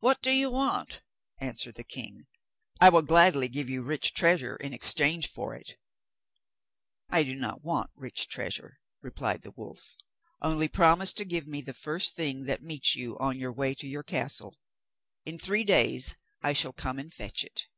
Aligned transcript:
'What 0.00 0.22
do 0.22 0.30
you 0.30 0.50
want?' 0.50 1.02
answered 1.42 1.74
the 1.74 1.84
king. 1.84 2.26
'I 2.80 2.88
will 2.88 3.02
gladly 3.02 3.48
give 3.48 3.68
you 3.68 3.82
rich 3.82 4.14
treasure 4.14 4.56
in 4.56 4.72
exchange 4.72 5.28
for 5.28 5.54
it.' 5.54 5.74
'I 7.10 7.22
do 7.24 7.34
not 7.34 7.62
want 7.62 7.90
rich 7.94 8.28
treasure,' 8.28 8.80
replied 9.02 9.42
the 9.42 9.50
wolf. 9.50 9.94
'Only 10.40 10.68
promise 10.68 11.12
to 11.12 11.26
give 11.26 11.46
me 11.46 11.60
the 11.60 11.74
first 11.74 12.14
thing 12.14 12.44
that 12.44 12.62
meets 12.62 12.96
you 12.96 13.18
on 13.18 13.38
your 13.38 13.52
way 13.52 13.74
to 13.74 13.86
your 13.86 14.02
castle. 14.02 14.56
In 15.26 15.38
three 15.38 15.64
days 15.64 16.14
I 16.40 16.54
shall 16.54 16.72
come 16.72 16.98
and 16.98 17.12
fetch 17.12 17.44
it. 17.44 17.68